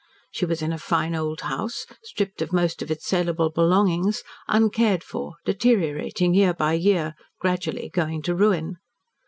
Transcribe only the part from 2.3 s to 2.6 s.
of